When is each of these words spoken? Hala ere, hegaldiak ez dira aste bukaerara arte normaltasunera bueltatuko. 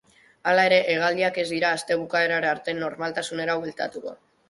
Hala 0.51 0.63
ere, 0.69 0.79
hegaldiak 0.93 1.37
ez 1.45 1.45
dira 1.51 1.71
aste 1.81 1.99
bukaerara 2.01 2.53
arte 2.57 2.79
normaltasunera 2.83 3.63
bueltatuko. 3.65 4.21